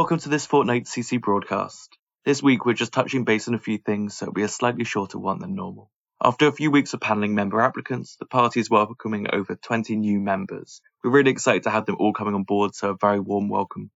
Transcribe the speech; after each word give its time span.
Welcome 0.00 0.20
to 0.20 0.30
this 0.30 0.46
fortnight's 0.46 0.96
CC 0.96 1.20
broadcast. 1.20 1.98
This 2.24 2.42
week 2.42 2.64
we're 2.64 2.72
just 2.72 2.90
touching 2.90 3.24
base 3.24 3.48
on 3.48 3.54
a 3.54 3.58
few 3.58 3.76
things, 3.76 4.16
so 4.16 4.24
it'll 4.24 4.32
be 4.32 4.44
a 4.44 4.48
slightly 4.48 4.84
shorter 4.84 5.18
one 5.18 5.40
than 5.40 5.54
normal. 5.54 5.90
After 6.24 6.46
a 6.46 6.52
few 6.52 6.70
weeks 6.70 6.94
of 6.94 7.02
paneling 7.02 7.34
member 7.34 7.60
applicants, 7.60 8.16
the 8.18 8.24
party 8.24 8.60
is 8.60 8.70
welcoming 8.70 9.26
over 9.30 9.56
20 9.56 9.96
new 9.96 10.18
members. 10.18 10.80
We're 11.04 11.10
really 11.10 11.32
excited 11.32 11.64
to 11.64 11.70
have 11.70 11.84
them 11.84 11.96
all 12.00 12.14
coming 12.14 12.34
on 12.34 12.44
board, 12.44 12.74
so 12.74 12.88
a 12.88 12.96
very 12.98 13.20
warm 13.20 13.50
welcome. 13.50 13.90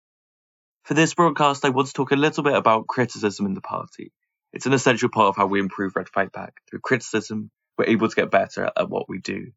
For 0.83 0.93
this 0.93 1.15
broadcast, 1.15 1.65
I 1.65 1.71
want 1.71 1.89
to 1.89 1.95
talk 1.95 2.13
a 2.13 2.17
little 2.17 2.45
bit 2.45 2.55
about 2.55 2.87
criticism 2.87 3.47
in 3.47 3.55
the 3.55 3.63
party. 3.63 4.13
It's 4.53 4.67
an 4.67 4.75
essential 4.75 5.09
part 5.09 5.29
of 5.29 5.37
how 5.37 5.47
we 5.47 5.59
improve 5.59 5.97
Red 5.97 6.11
Fight 6.11 6.33
Back. 6.33 6.53
Through 6.69 6.81
criticism, 6.81 7.51
we're 7.79 7.87
able 7.87 8.11
to 8.11 8.15
get 8.15 8.31
better 8.31 8.71
at 8.77 8.91
what 8.91 9.09
we 9.09 9.21
do. 9.21 9.53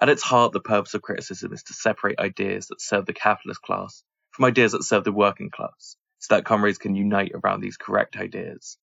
At 0.00 0.08
its 0.08 0.22
heart, 0.22 0.52
the 0.52 0.60
purpose 0.60 0.94
of 0.94 1.02
criticism 1.02 1.52
is 1.52 1.64
to 1.64 1.74
separate 1.74 2.18
ideas 2.18 2.68
that 2.68 2.80
serve 2.80 3.04
the 3.04 3.12
capitalist 3.12 3.60
class 3.60 4.02
from 4.40 4.46
ideas 4.46 4.72
that 4.72 4.82
serve 4.82 5.04
the 5.04 5.12
working 5.12 5.50
class, 5.50 5.96
so 6.18 6.34
that 6.34 6.46
comrades 6.46 6.78
can 6.78 6.94
unite 6.94 7.32
around 7.34 7.60
these 7.60 7.76
correct 7.76 8.16
ideas. 8.16 8.78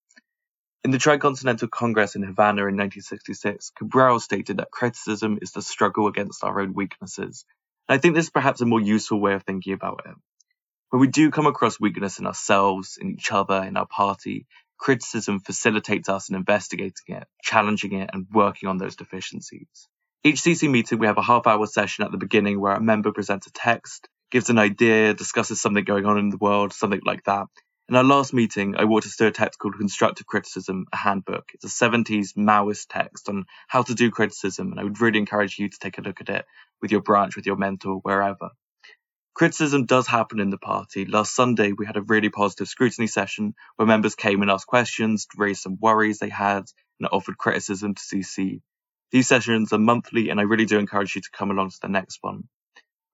In 0.84 0.92
the 0.92 1.00
Tricontinental 1.00 1.68
Congress 1.68 2.16
in 2.16 2.22
Havana 2.22 2.68
in 2.68 2.78
1966, 2.78 3.72
Cabral 3.76 4.20
stated 4.20 4.58
that 4.58 4.70
criticism 4.70 5.40
is 5.42 5.54
the 5.54 5.64
struggle 5.64 6.06
against 6.06 6.44
our 6.44 6.62
own 6.62 6.76
weaknesses. 6.76 7.44
And 7.90 7.98
I 7.98 8.00
think 8.00 8.14
this 8.14 8.26
is 8.26 8.30
perhaps 8.30 8.62
a 8.62 8.68
more 8.68 8.80
useful 8.80 9.20
way 9.20 9.34
of 9.34 9.46
thinking 9.46 9.74
about 9.74 10.02
it. 10.06 10.14
When 10.92 11.00
we 11.00 11.08
do 11.08 11.32
come 11.32 11.48
across 11.48 11.80
weakness 11.80 12.20
in 12.20 12.28
ourselves, 12.28 13.00
in 13.02 13.10
each 13.10 13.32
other, 13.32 13.64
in 13.64 13.78
our 13.78 13.88
party, 13.88 14.46
criticism 14.78 15.40
facilitates 15.40 16.08
us 16.08 16.30
in 16.30 16.36
investigating 16.36 17.16
it, 17.16 17.26
challenging 17.42 17.94
it, 17.94 18.12
and 18.14 18.28
working 18.32 18.70
on 18.70 18.78
those 18.78 18.96
deficiencies. 18.96 19.88
Each 20.24 20.40
CC 20.40 20.70
meeting, 20.70 21.00
we 21.00 21.08
have 21.08 21.18
a 21.18 21.24
half 21.24 21.48
hour 21.48 21.66
session 21.66 22.06
at 22.06 22.12
the 22.12 22.20
beginning 22.20 22.60
where 22.62 22.74
a 22.74 22.80
member 22.80 23.12
presents 23.12 23.48
a 23.48 23.52
text, 23.52 24.08
gives 24.32 24.50
an 24.50 24.60
idea, 24.60 25.14
discusses 25.14 25.62
something 25.62 25.84
going 25.84 26.06
on 26.06 26.18
in 26.18 26.30
the 26.30 26.38
world, 26.38 26.74
something 26.74 27.02
like 27.06 27.24
that. 27.26 27.48
In 27.90 27.96
our 27.96 28.04
last 28.04 28.34
meeting, 28.34 28.76
I 28.76 28.84
walked 28.84 29.06
us 29.06 29.16
through 29.16 29.28
a 29.28 29.32
text 29.32 29.60
called 29.60 29.78
Constructive 29.78 30.28
Criticism, 30.28 30.88
a 30.92 30.98
handbook. 30.98 31.52
It's 31.54 31.64
a 31.64 31.70
70s 31.90 32.36
Maoist 32.36 32.88
text 32.90 33.30
on 33.30 33.46
how 33.68 33.84
to 33.84 33.96
do 33.96 34.12
criticism, 34.12 34.72
and 34.72 34.80
I 34.80 34.84
would 34.84 35.00
really 35.00 35.20
encourage 35.20 35.58
you 35.58 35.70
to 35.70 35.80
take 35.80 35.98
a 35.98 36.02
look 36.02 36.20
at 36.20 36.28
it 36.28 36.46
with 36.82 36.92
your 36.92 37.02
branch, 37.02 37.38
with 37.38 37.46
your 37.46 37.56
mentor, 37.56 37.96
wherever. 37.96 38.50
Criticism 39.34 39.86
does 39.86 40.08
happen 40.08 40.42
in 40.42 40.50
the 40.50 40.58
party. 40.58 41.06
Last 41.06 41.34
Sunday, 41.34 41.72
we 41.72 41.86
had 41.86 41.96
a 41.96 42.02
really 42.02 42.30
positive 42.30 42.68
scrutiny 42.68 43.08
session 43.08 43.54
where 43.78 43.88
members 43.88 44.16
came 44.16 44.42
and 44.42 44.52
asked 44.52 44.68
questions, 44.68 45.26
raised 45.38 45.62
some 45.62 45.78
worries 45.80 46.20
they 46.20 46.28
had, 46.28 46.64
and 47.00 47.08
offered 47.10 47.38
criticism 47.38 47.96
to 47.96 48.02
CC. 48.02 48.62
These 49.12 49.28
sessions 49.28 49.72
are 49.72 49.80
monthly, 49.80 50.30
and 50.30 50.40
I 50.42 50.44
really 50.44 50.66
do 50.66 50.80
encourage 50.80 51.16
you 51.16 51.22
to 51.22 51.30
come 51.32 51.52
along 51.52 51.70
to 51.70 51.78
the 51.82 51.88
next 51.88 52.18
one. 52.22 52.50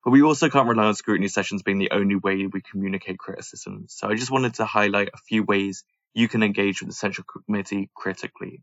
But 0.04 0.12
we 0.12 0.22
also 0.22 0.50
can't 0.50 0.68
rely 0.68 0.86
on 0.86 0.96
scrutiny 0.96 1.30
sessions 1.30 1.64
being 1.64 1.80
the 1.80 1.92
only 1.92 2.16
way 2.16 2.46
we 2.46 2.62
communicate 2.62 3.18
criticism. 3.18 3.86
So 3.88 4.10
I 4.10 4.16
just 4.16 4.32
wanted 4.32 4.56
to 4.56 4.66
highlight 4.66 5.10
a 5.14 5.18
few 5.18 5.44
ways 5.44 5.84
you 6.14 6.28
can 6.28 6.44
engage 6.44 6.82
with 6.82 6.90
the 6.90 6.96
Central 6.96 7.26
Committee 7.46 7.90
critically. 7.96 8.62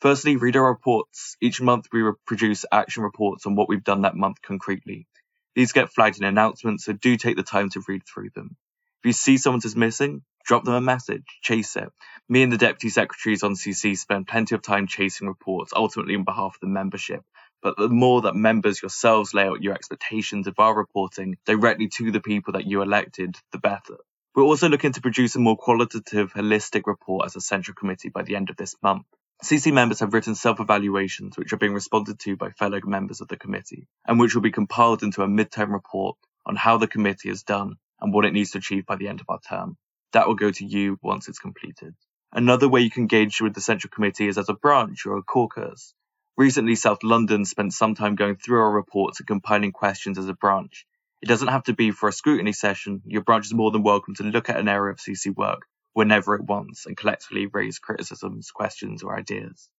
Firstly, 0.00 0.36
read 0.36 0.56
our 0.56 0.68
reports. 0.68 1.36
Each 1.40 1.60
month 1.60 1.86
we 1.92 2.02
produce 2.26 2.66
action 2.70 3.02
reports 3.02 3.46
on 3.46 3.56
what 3.56 3.68
we've 3.68 3.82
done 3.82 4.02
that 4.02 4.14
month 4.14 4.42
concretely. 4.42 5.06
These 5.54 5.72
get 5.72 5.90
flagged 5.90 6.18
in 6.18 6.24
announcements, 6.24 6.84
so 6.84 6.92
do 6.92 7.16
take 7.16 7.36
the 7.36 7.42
time 7.42 7.70
to 7.70 7.82
read 7.88 8.02
through 8.06 8.30
them. 8.34 8.56
If 9.02 9.06
you 9.06 9.12
see 9.14 9.38
someone 9.38 9.62
is 9.64 9.74
missing, 9.74 10.22
drop 10.44 10.64
them 10.64 10.74
a 10.74 10.80
message, 10.82 11.24
chase 11.40 11.76
it. 11.76 11.88
Me 12.28 12.42
and 12.42 12.52
the 12.52 12.58
deputy 12.58 12.90
secretaries 12.90 13.42
on 13.42 13.54
CC 13.54 13.96
spend 13.96 14.28
plenty 14.28 14.54
of 14.54 14.60
time 14.60 14.86
chasing 14.86 15.28
reports, 15.28 15.72
ultimately 15.74 16.14
on 16.14 16.24
behalf 16.24 16.56
of 16.56 16.60
the 16.60 16.66
membership, 16.66 17.22
but 17.62 17.76
the 17.76 17.88
more 17.88 18.22
that 18.22 18.34
members 18.34 18.80
yourselves 18.82 19.34
lay 19.34 19.44
out 19.44 19.62
your 19.62 19.74
expectations 19.74 20.46
of 20.46 20.58
our 20.58 20.76
reporting 20.76 21.36
directly 21.46 21.88
to 21.88 22.10
the 22.10 22.20
people 22.20 22.52
that 22.52 22.66
you 22.66 22.82
elected, 22.82 23.36
the 23.52 23.58
better. 23.58 23.96
We're 24.34 24.44
also 24.44 24.68
looking 24.68 24.92
to 24.92 25.00
produce 25.00 25.34
a 25.34 25.38
more 25.38 25.56
qualitative, 25.56 26.32
holistic 26.32 26.82
report 26.86 27.26
as 27.26 27.36
a 27.36 27.40
central 27.40 27.74
committee 27.74 28.10
by 28.10 28.22
the 28.22 28.36
end 28.36 28.50
of 28.50 28.56
this 28.56 28.74
month. 28.82 29.06
CC 29.42 29.72
members 29.72 30.00
have 30.00 30.14
written 30.14 30.34
self-evaluations 30.34 31.36
which 31.36 31.52
are 31.52 31.58
being 31.58 31.74
responded 31.74 32.18
to 32.20 32.36
by 32.36 32.50
fellow 32.50 32.80
members 32.84 33.20
of 33.20 33.28
the 33.28 33.36
committee, 33.36 33.86
and 34.06 34.18
which 34.18 34.34
will 34.34 34.42
be 34.42 34.50
compiled 34.50 35.02
into 35.02 35.22
a 35.22 35.26
midterm 35.26 35.72
report 35.72 36.16
on 36.44 36.56
how 36.56 36.78
the 36.78 36.86
committee 36.86 37.28
has 37.28 37.42
done 37.42 37.76
and 38.00 38.12
what 38.12 38.24
it 38.24 38.32
needs 38.32 38.52
to 38.52 38.58
achieve 38.58 38.86
by 38.86 38.96
the 38.96 39.08
end 39.08 39.20
of 39.20 39.26
our 39.28 39.40
term. 39.40 39.76
That 40.12 40.26
will 40.26 40.36
go 40.36 40.50
to 40.50 40.64
you 40.64 40.98
once 41.02 41.28
it's 41.28 41.38
completed. 41.38 41.94
Another 42.32 42.68
way 42.68 42.80
you 42.80 42.90
can 42.90 43.02
engage 43.02 43.40
with 43.40 43.54
the 43.54 43.60
Central 43.60 43.90
Committee 43.90 44.28
is 44.28 44.38
as 44.38 44.48
a 44.48 44.54
branch 44.54 45.06
or 45.06 45.16
a 45.16 45.22
caucus. 45.22 45.94
Recently, 46.38 46.74
South 46.74 47.02
London 47.02 47.46
spent 47.46 47.72
some 47.72 47.94
time 47.94 48.14
going 48.14 48.36
through 48.36 48.60
our 48.60 48.70
reports 48.70 49.20
and 49.20 49.26
compiling 49.26 49.72
questions 49.72 50.18
as 50.18 50.28
a 50.28 50.34
branch. 50.34 50.86
It 51.22 51.28
doesn't 51.28 51.48
have 51.48 51.62
to 51.62 51.72
be 51.72 51.92
for 51.92 52.10
a 52.10 52.12
scrutiny 52.12 52.52
session. 52.52 53.00
Your 53.06 53.22
branch 53.22 53.46
is 53.46 53.54
more 53.54 53.70
than 53.70 53.82
welcome 53.82 54.14
to 54.16 54.22
look 54.22 54.50
at 54.50 54.58
an 54.58 54.68
area 54.68 54.92
of 54.92 54.98
CC 54.98 55.34
work 55.34 55.62
whenever 55.94 56.34
it 56.34 56.44
wants 56.44 56.84
and 56.84 56.94
collectively 56.94 57.46
raise 57.46 57.78
criticisms, 57.78 58.50
questions, 58.50 59.02
or 59.02 59.16
ideas. 59.16 59.70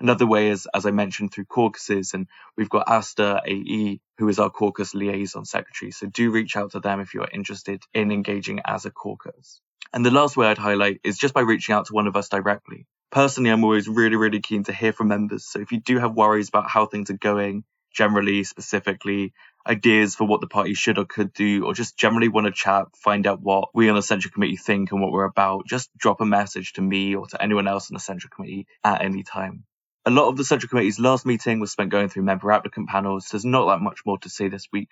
Another 0.00 0.26
way 0.26 0.48
is, 0.48 0.66
as 0.72 0.86
I 0.86 0.90
mentioned, 0.90 1.34
through 1.34 1.44
caucuses, 1.44 2.14
and 2.14 2.28
we've 2.56 2.70
got 2.70 2.88
Asta 2.88 3.42
AE, 3.46 4.00
who 4.16 4.28
is 4.30 4.38
our 4.38 4.48
caucus 4.48 4.94
liaison 4.94 5.44
secretary. 5.44 5.90
So 5.90 6.06
do 6.06 6.30
reach 6.30 6.56
out 6.56 6.72
to 6.72 6.80
them 6.80 7.00
if 7.00 7.12
you're 7.12 7.28
interested 7.30 7.82
in 7.92 8.10
engaging 8.10 8.60
as 8.64 8.86
a 8.86 8.90
caucus. 8.90 9.60
And 9.92 10.04
the 10.04 10.10
last 10.10 10.34
way 10.34 10.46
I'd 10.46 10.56
highlight 10.56 11.00
is 11.04 11.18
just 11.18 11.34
by 11.34 11.42
reaching 11.42 11.74
out 11.74 11.86
to 11.86 11.92
one 11.92 12.06
of 12.06 12.16
us 12.16 12.30
directly 12.30 12.86
personally, 13.16 13.48
I'm 13.48 13.64
always 13.64 13.88
really, 13.88 14.16
really 14.16 14.40
keen 14.40 14.64
to 14.64 14.74
hear 14.74 14.92
from 14.92 15.08
members. 15.08 15.46
So 15.46 15.58
if 15.58 15.72
you 15.72 15.80
do 15.80 15.98
have 15.98 16.12
worries 16.12 16.50
about 16.50 16.68
how 16.68 16.84
things 16.84 17.08
are 17.08 17.16
going, 17.16 17.64
generally, 17.90 18.44
specifically, 18.44 19.32
ideas 19.66 20.14
for 20.14 20.26
what 20.26 20.42
the 20.42 20.46
party 20.46 20.74
should 20.74 20.98
or 20.98 21.06
could 21.06 21.32
do, 21.32 21.64
or 21.64 21.72
just 21.72 21.96
generally 21.96 22.28
want 22.28 22.46
to 22.46 22.52
chat, 22.52 22.88
find 22.94 23.26
out 23.26 23.40
what 23.40 23.70
we 23.72 23.88
on 23.88 23.96
the 23.96 24.02
Central 24.02 24.30
Committee 24.34 24.58
think 24.58 24.92
and 24.92 25.00
what 25.00 25.12
we're 25.12 25.24
about, 25.24 25.66
just 25.66 25.88
drop 25.96 26.20
a 26.20 26.26
message 26.26 26.74
to 26.74 26.82
me 26.82 27.16
or 27.16 27.26
to 27.28 27.42
anyone 27.42 27.66
else 27.66 27.90
on 27.90 27.94
the 27.94 28.00
Central 28.00 28.28
Committee 28.28 28.66
at 28.84 29.00
any 29.00 29.22
time. 29.22 29.64
A 30.04 30.10
lot 30.10 30.28
of 30.28 30.36
the 30.36 30.44
Central 30.44 30.68
Committee's 30.68 31.00
last 31.00 31.24
meeting 31.24 31.58
was 31.58 31.70
spent 31.70 31.88
going 31.88 32.10
through 32.10 32.24
member 32.24 32.52
applicant 32.52 32.90
panels, 32.90 33.28
so 33.28 33.38
there's 33.38 33.46
not 33.46 33.64
that 33.68 33.80
much 33.80 34.00
more 34.04 34.18
to 34.18 34.28
say 34.28 34.50
this 34.50 34.68
week. 34.74 34.90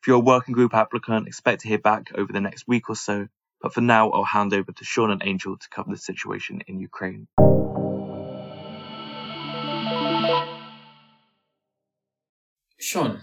If 0.00 0.06
you're 0.06 0.16
a 0.16 0.20
working 0.20 0.54
group 0.54 0.72
applicant, 0.72 1.28
expect 1.28 1.60
to 1.60 1.68
hear 1.68 1.78
back 1.78 2.06
over 2.14 2.32
the 2.32 2.40
next 2.40 2.66
week 2.66 2.88
or 2.88 2.96
so, 2.96 3.28
but 3.60 3.72
for 3.72 3.80
now, 3.80 4.10
I'll 4.10 4.24
hand 4.24 4.52
over 4.54 4.72
to 4.72 4.84
Sean 4.84 5.10
and 5.10 5.22
Angel 5.24 5.56
to 5.56 5.68
cover 5.68 5.90
the 5.90 5.96
situation 5.96 6.62
in 6.66 6.80
Ukraine. 6.80 7.26
Sean, 12.78 13.20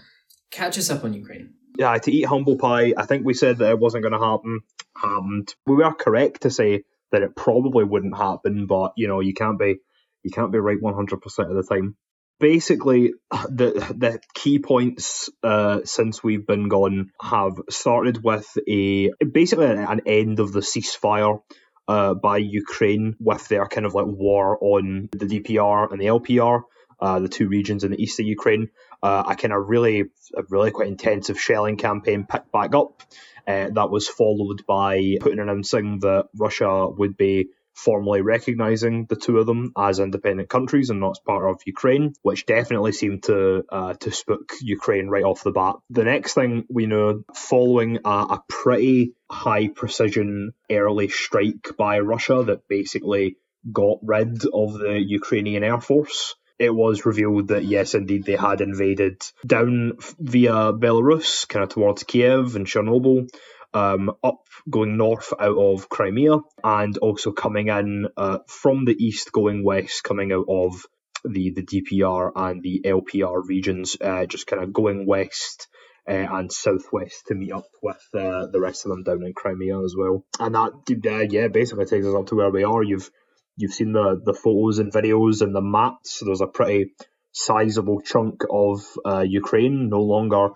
catch 0.50 0.78
us 0.78 0.90
up 0.90 1.04
on 1.04 1.14
Ukraine. 1.14 1.54
Yeah, 1.78 1.96
to 1.98 2.12
eat 2.12 2.26
humble 2.26 2.56
pie, 2.56 2.92
I 2.96 3.06
think 3.06 3.24
we 3.24 3.34
said 3.34 3.58
that 3.58 3.70
it 3.70 3.78
wasn't 3.78 4.02
going 4.02 4.12
to 4.12 4.24
happen. 4.24 4.60
Happened. 4.96 5.54
We 5.66 5.76
were 5.76 5.92
correct 5.92 6.42
to 6.42 6.50
say 6.50 6.84
that 7.10 7.22
it 7.22 7.34
probably 7.34 7.84
wouldn't 7.84 8.16
happen, 8.16 8.66
but 8.66 8.92
you 8.96 9.08
know 9.08 9.20
you 9.20 9.34
can't 9.34 9.58
be 9.58 9.76
you 10.22 10.30
can't 10.30 10.52
be 10.52 10.58
right 10.58 10.80
100% 10.80 11.22
of 11.22 11.54
the 11.54 11.62
time. 11.62 11.96
Basically, 12.40 13.14
the 13.30 13.94
the 13.96 14.20
key 14.34 14.58
points 14.58 15.30
uh, 15.42 15.80
since 15.84 16.22
we've 16.22 16.46
been 16.46 16.68
gone 16.68 17.10
have 17.20 17.54
started 17.70 18.22
with 18.22 18.46
a 18.68 19.10
basically 19.24 19.66
an 19.66 20.00
end 20.06 20.40
of 20.40 20.52
the 20.52 20.60
ceasefire 20.60 21.40
uh, 21.88 22.14
by 22.14 22.38
Ukraine 22.38 23.16
with 23.20 23.46
their 23.48 23.66
kind 23.66 23.86
of 23.86 23.94
like 23.94 24.06
war 24.06 24.58
on 24.60 25.08
the 25.12 25.26
DPR 25.26 25.90
and 25.90 26.00
the 26.00 26.06
LPR, 26.06 26.62
uh, 27.00 27.20
the 27.20 27.28
two 27.28 27.48
regions 27.48 27.84
in 27.84 27.92
the 27.92 28.02
east 28.02 28.20
of 28.20 28.26
Ukraine. 28.26 28.70
Uh, 29.02 29.22
a 29.28 29.36
kind 29.36 29.52
of 29.52 29.68
really, 29.68 30.04
a 30.36 30.42
really 30.48 30.70
quite 30.70 30.88
intensive 30.88 31.38
shelling 31.38 31.76
campaign 31.76 32.26
picked 32.28 32.50
back 32.52 32.74
up. 32.74 33.02
Uh, 33.46 33.68
that 33.70 33.90
was 33.90 34.08
followed 34.08 34.64
by 34.66 34.96
Putin 35.20 35.42
announcing 35.42 35.98
that 36.00 36.28
Russia 36.34 36.88
would 36.88 37.14
be 37.16 37.50
formally 37.74 38.22
recognizing 38.22 39.06
the 39.06 39.16
two 39.16 39.38
of 39.38 39.46
them 39.46 39.72
as 39.76 39.98
independent 39.98 40.48
countries 40.48 40.90
and 40.90 41.00
not 41.00 41.12
as 41.12 41.20
part 41.20 41.50
of 41.50 41.60
Ukraine, 41.66 42.14
which 42.22 42.46
definitely 42.46 42.92
seemed 42.92 43.24
to 43.24 43.64
uh, 43.68 43.94
to 43.94 44.10
spook 44.10 44.52
Ukraine 44.60 45.08
right 45.08 45.24
off 45.24 45.42
the 45.42 45.52
bat. 45.52 45.76
The 45.90 46.04
next 46.04 46.34
thing 46.34 46.64
we 46.68 46.86
know, 46.86 47.22
following 47.34 47.98
a, 48.04 48.08
a 48.08 48.44
pretty 48.48 49.14
high 49.30 49.68
precision 49.68 50.52
early 50.70 51.08
strike 51.08 51.76
by 51.76 51.98
Russia 51.98 52.44
that 52.46 52.68
basically 52.68 53.36
got 53.70 53.98
rid 54.02 54.44
of 54.52 54.74
the 54.74 55.00
Ukrainian 55.00 55.64
air 55.64 55.80
force. 55.80 56.34
It 56.58 56.72
was 56.72 57.04
revealed 57.04 57.48
that 57.48 57.64
yes, 57.64 57.94
indeed, 57.94 58.24
they 58.24 58.36
had 58.36 58.60
invaded 58.60 59.20
down 59.44 59.94
via 60.20 60.72
Belarus, 60.72 61.48
kind 61.48 61.64
of 61.64 61.70
towards 61.70 62.04
Kiev 62.04 62.54
and 62.54 62.66
Chernobyl, 62.66 63.28
um, 63.74 64.12
up 64.22 64.46
going 64.70 64.96
north 64.96 65.32
out 65.38 65.58
of 65.58 65.88
Crimea, 65.88 66.38
and 66.62 66.96
also 66.98 67.32
coming 67.32 67.68
in 67.68 68.08
uh, 68.16 68.38
from 68.46 68.84
the 68.84 68.96
east 68.98 69.32
going 69.32 69.64
west, 69.64 70.04
coming 70.04 70.32
out 70.32 70.46
of 70.48 70.86
the, 71.24 71.50
the 71.50 71.62
DPR 71.62 72.32
and 72.34 72.62
the 72.62 72.82
LPR 72.84 73.42
regions, 73.46 73.96
uh, 74.00 74.26
just 74.26 74.46
kind 74.46 74.62
of 74.62 74.72
going 74.72 75.06
west. 75.06 75.68
Uh, 76.06 76.26
and 76.32 76.52
southwest 76.52 77.28
to 77.28 77.34
meet 77.34 77.50
up 77.50 77.64
with 77.82 77.96
uh, 78.12 78.46
the 78.52 78.60
rest 78.60 78.84
of 78.84 78.90
them 78.90 79.04
down 79.04 79.24
in 79.24 79.32
Crimea 79.32 79.82
as 79.82 79.96
well, 79.96 80.22
and 80.38 80.54
that 80.54 80.72
uh, 81.06 81.26
yeah 81.30 81.48
basically 81.48 81.86
takes 81.86 82.04
us 82.04 82.14
up 82.14 82.26
to 82.26 82.34
where 82.34 82.50
we 82.50 82.62
are. 82.62 82.82
You've 82.82 83.10
you've 83.56 83.72
seen 83.72 83.92
the 83.92 84.20
the 84.22 84.34
photos 84.34 84.80
and 84.80 84.92
videos 84.92 85.40
and 85.40 85.54
the 85.54 85.62
maps. 85.62 86.20
There's 86.22 86.42
a 86.42 86.46
pretty 86.46 86.92
sizable 87.32 88.00
chunk 88.00 88.42
of 88.50 88.80
uh, 89.04 89.24
Ukraine 89.26 89.88
no 89.88 90.00
longer 90.00 90.50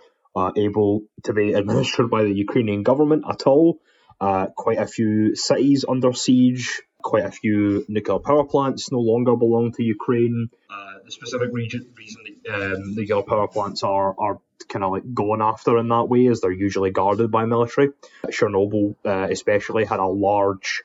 able 0.57 1.03
to 1.27 1.33
be 1.33 1.47
administered 1.61 2.09
by 2.17 2.23
the 2.29 2.35
Ukrainian 2.47 2.83
government 2.91 3.25
at 3.35 3.43
all. 3.53 3.67
uh, 4.21 4.47
quite 4.57 4.79
a 4.79 4.87
few 4.87 5.35
cities 5.35 5.85
under 5.89 6.13
siege, 6.13 6.83
quite 7.03 7.25
a 7.25 7.31
few 7.31 7.85
nuclear 7.89 8.19
power 8.19 8.45
plants 8.45 8.91
no 8.91 8.99
longer 8.99 9.37
belong 9.37 9.73
to 9.73 9.83
Ukraine. 9.83 10.51
Uh, 10.69 10.95
the 11.05 11.11
specific 11.11 11.51
region, 11.53 11.89
reason 11.97 12.23
um, 12.53 12.95
nuclear 12.95 13.23
power 13.23 13.49
plants 13.49 13.83
are, 13.83 14.15
are 14.19 14.41
kind 14.69 14.85
of 14.85 14.91
like 14.91 15.15
gone 15.15 15.41
after 15.41 15.79
in 15.79 15.89
that 15.89 16.05
way 16.05 16.27
is 16.27 16.41
they're 16.41 16.51
usually 16.51 16.91
guarded 16.91 17.31
by 17.31 17.45
military. 17.45 17.91
Chernobyl, 18.27 18.97
uh, 19.05 19.29
especially, 19.31 19.85
had 19.85 20.01
a 20.01 20.07
large, 20.07 20.83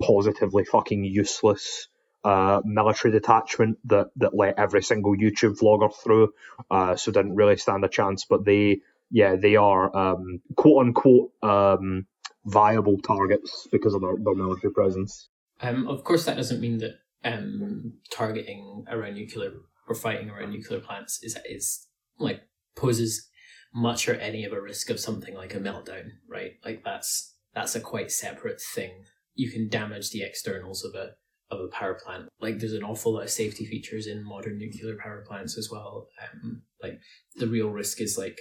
positively 0.00 0.64
fucking 0.64 1.04
useless 1.04 1.88
uh, 2.22 2.60
military 2.64 3.12
detachment 3.12 3.78
that, 3.84 4.10
that 4.16 4.34
let 4.34 4.58
every 4.58 4.82
single 4.82 5.16
YouTube 5.16 5.58
vlogger 5.58 5.94
through, 5.94 6.34
uh, 6.70 6.96
so 6.96 7.12
didn't 7.12 7.34
really 7.34 7.56
stand 7.56 7.84
a 7.84 7.88
chance. 7.88 8.24
But 8.24 8.44
they, 8.44 8.80
yeah, 9.10 9.36
they 9.36 9.56
are 9.56 9.94
um, 9.96 10.40
quote 10.56 10.86
unquote 10.86 11.30
um, 11.42 12.06
viable 12.44 12.98
targets 12.98 13.66
because 13.70 13.94
of 13.94 14.00
their, 14.00 14.14
their 14.22 14.34
military 14.34 14.72
presence. 14.72 15.28
Um, 15.60 15.86
of 15.88 16.04
course, 16.04 16.24
that 16.24 16.36
doesn't 16.36 16.60
mean 16.60 16.78
that 16.78 16.98
um, 17.24 17.94
targeting 18.10 18.84
around 18.90 19.14
nuclear 19.14 19.52
or 19.88 19.94
fighting 19.94 20.30
around 20.30 20.50
nuclear 20.50 20.80
plants 20.80 21.20
is 21.22 21.36
is 21.48 21.86
like 22.18 22.42
poses 22.74 23.28
much 23.74 24.08
or 24.08 24.14
any 24.14 24.44
of 24.44 24.52
a 24.52 24.60
risk 24.60 24.90
of 24.90 25.00
something 25.00 25.34
like 25.34 25.54
a 25.54 25.58
meltdown, 25.58 26.08
right? 26.28 26.52
Like 26.64 26.82
that's 26.84 27.34
that's 27.54 27.74
a 27.74 27.80
quite 27.80 28.10
separate 28.10 28.60
thing. 28.60 29.04
You 29.34 29.50
can 29.50 29.68
damage 29.68 30.10
the 30.10 30.22
externals 30.22 30.84
of 30.84 30.94
a 30.94 31.12
of 31.50 31.60
a 31.60 31.68
power 31.68 31.94
plant. 31.94 32.28
Like 32.40 32.58
there's 32.58 32.72
an 32.72 32.82
awful 32.82 33.14
lot 33.14 33.24
of 33.24 33.30
safety 33.30 33.66
features 33.66 34.06
in 34.06 34.24
modern 34.24 34.58
nuclear 34.58 34.96
power 35.02 35.24
plants 35.26 35.56
as 35.56 35.68
well. 35.70 36.08
Um, 36.22 36.62
like 36.82 36.98
the 37.36 37.46
real 37.46 37.70
risk 37.70 38.00
is 38.00 38.18
like 38.18 38.38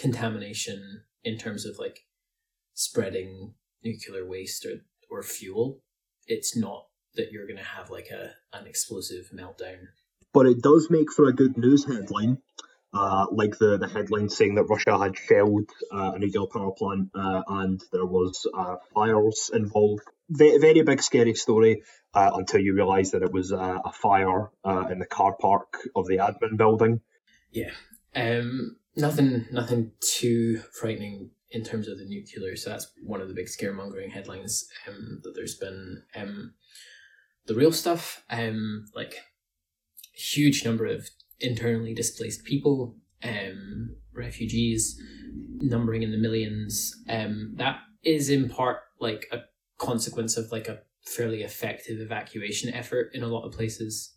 contamination 0.00 1.02
in 1.24 1.38
terms 1.38 1.66
of 1.66 1.78
like 1.78 2.00
spreading 2.74 3.54
nuclear 3.84 4.26
waste 4.26 4.64
or, 4.66 4.82
or 5.10 5.22
fuel. 5.22 5.82
It's 6.26 6.56
not 6.56 6.86
that 7.14 7.32
you're 7.32 7.46
going 7.46 7.58
to 7.58 7.64
have 7.64 7.90
like 7.90 8.08
a 8.10 8.32
an 8.56 8.66
explosive 8.66 9.30
meltdown. 9.34 9.88
But 10.32 10.46
it 10.46 10.62
does 10.62 10.88
make 10.90 11.12
for 11.12 11.28
a 11.28 11.32
good 11.32 11.56
news 11.56 11.84
headline 11.84 12.38
uh, 12.92 13.26
like 13.30 13.56
the, 13.58 13.78
the 13.78 13.88
headline 13.88 14.28
saying 14.28 14.56
that 14.56 14.64
Russia 14.64 14.98
had 14.98 15.16
shelled 15.16 15.70
uh, 15.92 16.12
a 16.14 16.18
nuclear 16.18 16.46
power 16.46 16.72
plant 16.72 17.10
uh, 17.14 17.42
and 17.46 17.80
there 17.92 18.06
was 18.06 18.46
uh, 18.52 18.76
fires 18.94 19.50
involved. 19.52 20.02
Very, 20.28 20.58
very 20.58 20.82
big 20.82 21.02
scary 21.02 21.34
story 21.34 21.82
uh, 22.14 22.30
until 22.34 22.60
you 22.60 22.74
realise 22.74 23.10
that 23.10 23.22
it 23.22 23.32
was 23.32 23.52
uh, 23.52 23.78
a 23.84 23.92
fire 23.92 24.50
in 24.90 24.98
the 24.98 25.06
car 25.06 25.36
park 25.40 25.78
of 25.94 26.06
the 26.06 26.18
admin 26.18 26.56
building. 26.56 27.00
Yeah, 27.52 27.72
um, 28.14 28.76
nothing 28.96 29.46
nothing 29.50 29.92
too 30.00 30.62
frightening 30.72 31.30
in 31.50 31.64
terms 31.64 31.88
of 31.88 31.98
the 31.98 32.04
nuclear. 32.04 32.56
So 32.56 32.70
that's 32.70 32.90
one 33.02 33.20
of 33.20 33.28
the 33.28 33.34
big 33.34 33.46
scaremongering 33.46 34.10
headlines 34.10 34.68
um, 34.88 35.20
that 35.22 35.32
there's 35.34 35.56
been. 35.56 36.02
Um, 36.14 36.54
the 37.46 37.54
real 37.54 37.72
stuff, 37.72 38.22
um, 38.30 38.84
like 38.94 39.16
huge 40.14 40.64
number 40.64 40.86
of 40.86 41.08
internally 41.40 41.94
displaced 41.94 42.44
people, 42.44 42.96
um, 43.24 43.96
refugees, 44.14 45.00
numbering 45.58 46.02
in 46.02 46.12
the 46.12 46.18
millions. 46.18 46.94
Um, 47.08 47.54
that 47.56 47.78
is 48.04 48.30
in 48.30 48.48
part 48.48 48.80
like 49.00 49.26
a 49.32 49.38
consequence 49.78 50.36
of 50.36 50.52
like 50.52 50.68
a 50.68 50.80
fairly 51.06 51.42
effective 51.42 52.00
evacuation 52.00 52.72
effort 52.72 53.10
in 53.14 53.22
a 53.22 53.28
lot 53.28 53.46
of 53.46 53.52
places. 53.52 54.14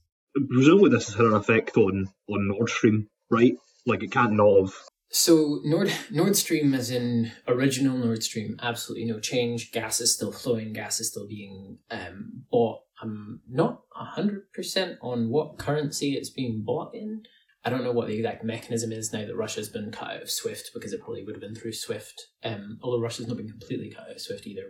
Presumably, 0.50 0.90
this 0.90 1.08
has 1.08 1.16
had 1.16 1.26
an 1.26 1.34
effect 1.34 1.78
on 1.78 2.10
on 2.30 2.48
Nord 2.48 2.70
Stream, 2.70 3.08
right? 3.30 3.54
Like 3.86 4.04
it 4.04 4.12
can't 4.12 4.34
not 4.34 4.60
have. 4.60 4.74
So 5.10 5.60
Nord 5.64 5.94
Nord 6.10 6.36
Stream, 6.36 6.74
as 6.74 6.90
in 6.90 7.32
original 7.48 7.98
Nord 7.98 8.24
Stream, 8.24 8.58
absolutely 8.62 9.06
no 9.06 9.20
change. 9.20 9.72
Gas 9.72 10.02
is 10.02 10.14
still 10.14 10.32
flowing. 10.32 10.74
Gas 10.74 11.00
is 11.00 11.10
still 11.10 11.28
being 11.28 11.78
um, 11.92 12.46
bought 12.52 12.80
I'm 13.04 13.42
not 13.50 13.82
100% 14.18 14.98
on 15.02 15.30
what 15.30 15.58
currency 15.58 16.14
it's 16.14 16.30
being 16.30 16.64
bought 16.66 16.96
in. 16.96 17.24
I 17.66 17.70
don't 17.70 17.84
know 17.84 17.92
what 17.92 18.08
the 18.08 18.16
exact 18.16 18.44
mechanism 18.44 18.92
is 18.92 19.14
now 19.14 19.26
that 19.26 19.36
Russia's 19.36 19.70
been 19.70 19.92
cut 19.92 20.12
out 20.12 20.22
of 20.24 20.30
SWIFT 20.30 20.72
because 20.74 20.94
it 20.94 21.02
probably 21.02 21.24
would 21.24 21.36
have 21.36 21.42
been 21.42 21.56
through 21.56 21.74
SWIFT. 21.74 22.28
Um, 22.44 22.78
although 22.82 23.02
Russia's 23.02 23.28
not 23.28 23.38
been 23.38 23.50
completely 23.50 23.90
cut 23.90 24.06
out 24.06 24.16
of 24.16 24.22
SWIFT 24.22 24.48
either. 24.48 24.64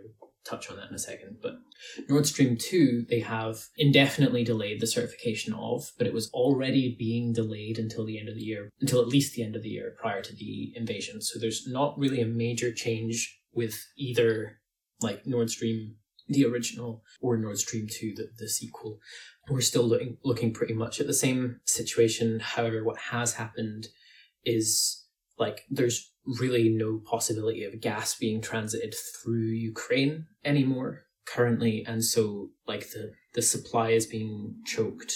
Touch 0.48 0.70
on 0.70 0.76
that 0.76 0.88
in 0.88 0.94
a 0.94 0.98
second. 0.98 1.38
But 1.42 1.54
Nord 2.08 2.26
Stream 2.26 2.56
2, 2.56 3.06
they 3.08 3.20
have 3.20 3.66
indefinitely 3.78 4.44
delayed 4.44 4.80
the 4.80 4.86
certification 4.86 5.54
of, 5.54 5.90
but 5.96 6.06
it 6.06 6.12
was 6.12 6.30
already 6.32 6.94
being 6.98 7.32
delayed 7.32 7.78
until 7.78 8.04
the 8.04 8.18
end 8.18 8.28
of 8.28 8.34
the 8.34 8.42
year, 8.42 8.70
until 8.80 9.00
at 9.00 9.08
least 9.08 9.34
the 9.34 9.42
end 9.42 9.56
of 9.56 9.62
the 9.62 9.70
year 9.70 9.94
prior 9.98 10.22
to 10.22 10.34
the 10.34 10.72
invasion. 10.76 11.22
So 11.22 11.38
there's 11.38 11.66
not 11.66 11.98
really 11.98 12.20
a 12.20 12.26
major 12.26 12.72
change 12.72 13.40
with 13.52 13.86
either 13.96 14.60
like 15.00 15.26
Nord 15.26 15.50
Stream 15.50 15.96
the 16.28 16.46
original 16.46 17.02
or 17.20 17.36
Nord 17.36 17.58
Stream 17.58 17.86
2, 17.90 18.14
the, 18.16 18.28
the 18.38 18.48
sequel. 18.48 18.98
We're 19.48 19.60
still 19.60 19.84
looking, 19.84 20.16
looking 20.24 20.52
pretty 20.52 20.74
much 20.74 21.00
at 21.00 21.06
the 21.06 21.14
same 21.14 21.60
situation. 21.64 22.40
However, 22.40 22.82
what 22.82 22.98
has 23.10 23.34
happened 23.34 23.88
is 24.44 25.04
like 25.38 25.64
there's 25.70 26.12
really 26.26 26.68
no 26.68 26.98
possibility 26.98 27.64
of 27.64 27.80
gas 27.80 28.14
being 28.14 28.40
transited 28.40 28.94
through 29.22 29.48
Ukraine 29.48 30.26
anymore 30.44 31.04
currently. 31.26 31.84
And 31.86 32.04
so 32.04 32.50
like 32.66 32.90
the, 32.90 33.12
the 33.34 33.42
supply 33.42 33.90
is 33.90 34.06
being 34.06 34.56
choked. 34.64 35.14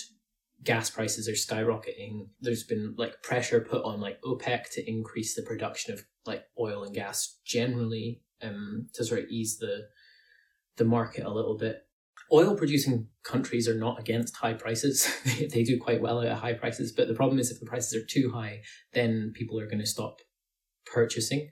Gas 0.65 0.91
prices 0.91 1.29
are 1.29 1.33
skyrocketing. 1.33 2.29
There's 2.41 2.65
been 2.65 2.95
like 2.99 3.23
pressure 3.23 3.61
put 3.61 3.85
on 3.85 4.01
like 4.01 4.21
OPEC 4.23 4.71
to 4.73 4.91
increase 4.91 5.35
the 5.35 5.43
production 5.43 5.95
of 5.95 6.05
like 6.27 6.45
oil 6.59 6.83
and 6.85 6.95
gas 6.95 7.39
generally 7.45 8.23
um, 8.43 8.89
to 8.95 9.05
sort 9.05 9.21
of 9.21 9.29
ease 9.29 9.59
the 9.59 9.89
the 10.77 10.85
market 10.85 11.25
a 11.25 11.31
little 11.31 11.57
bit. 11.57 11.85
Oil 12.33 12.55
producing 12.55 13.09
countries 13.25 13.69
are 13.69 13.79
not 13.79 13.99
against 13.99 14.37
high 14.37 14.53
prices. 14.53 15.11
they 15.25 15.63
do 15.63 15.79
quite 15.81 16.01
well 16.01 16.21
at 16.21 16.37
high 16.37 16.53
prices, 16.53 16.93
but 16.93 17.09
the 17.09 17.15
problem 17.15 17.39
is 17.39 17.51
if 17.51 17.59
the 17.59 17.67
prices 17.67 18.01
are 18.01 18.07
too 18.07 18.31
high, 18.33 18.61
then 18.93 19.33
people 19.35 19.59
are 19.59 19.67
going 19.67 19.81
to 19.81 19.87
stop 19.87 20.19
purchasing. 20.93 21.51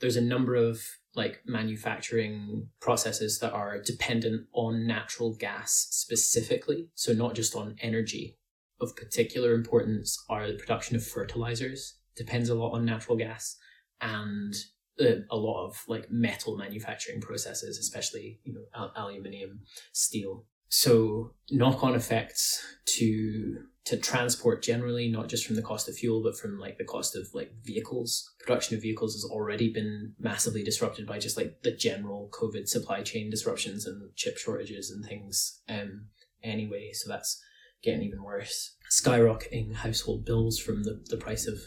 There's 0.00 0.16
a 0.16 0.20
number 0.20 0.54
of 0.54 0.80
like 1.14 1.40
manufacturing 1.46 2.68
processes 2.80 3.38
that 3.40 3.52
are 3.52 3.80
dependent 3.82 4.46
on 4.52 4.86
natural 4.86 5.34
gas 5.34 5.88
specifically, 5.90 6.88
so 6.94 7.12
not 7.12 7.34
just 7.34 7.56
on 7.56 7.76
energy. 7.80 8.38
Of 8.80 8.94
particular 8.94 9.54
importance 9.54 10.16
are 10.30 10.46
the 10.46 10.58
production 10.58 10.94
of 10.94 11.04
fertilizers, 11.04 11.98
depends 12.14 12.48
a 12.48 12.54
lot 12.54 12.74
on 12.74 12.84
natural 12.84 13.16
gas, 13.16 13.56
and 14.00 14.54
uh, 15.00 15.22
a 15.30 15.36
lot 15.36 15.66
of 15.66 15.82
like 15.88 16.10
metal 16.10 16.56
manufacturing 16.56 17.20
processes, 17.20 17.78
especially 17.78 18.40
you 18.44 18.54
know 18.54 18.64
al- 18.74 18.92
aluminium, 18.96 19.60
steel. 19.92 20.46
So 20.68 21.34
knock 21.50 21.82
on 21.82 21.94
effects 21.94 22.64
to 22.98 23.56
to 23.88 23.96
transport 23.96 24.62
generally, 24.62 25.08
not 25.08 25.30
just 25.30 25.46
from 25.46 25.56
the 25.56 25.62
cost 25.62 25.88
of 25.88 25.96
fuel, 25.96 26.22
but 26.22 26.36
from 26.36 26.58
like 26.58 26.76
the 26.76 26.84
cost 26.84 27.16
of 27.16 27.26
like 27.32 27.50
vehicles. 27.64 28.34
Production 28.38 28.76
of 28.76 28.82
vehicles 28.82 29.14
has 29.14 29.24
already 29.24 29.72
been 29.72 30.12
massively 30.18 30.62
disrupted 30.62 31.06
by 31.06 31.18
just 31.18 31.38
like 31.38 31.62
the 31.62 31.72
general 31.72 32.28
COVID 32.30 32.68
supply 32.68 33.00
chain 33.00 33.30
disruptions 33.30 33.86
and 33.86 34.14
chip 34.14 34.36
shortages 34.36 34.90
and 34.90 35.02
things. 35.06 35.62
Um, 35.70 36.08
anyway, 36.42 36.90
so 36.92 37.08
that's 37.08 37.42
getting 37.82 38.02
even 38.02 38.22
worse. 38.22 38.76
Skyrocketing 38.90 39.74
household 39.76 40.26
bills 40.26 40.58
from 40.58 40.84
the, 40.84 41.02
the 41.08 41.16
price 41.16 41.46
of 41.46 41.58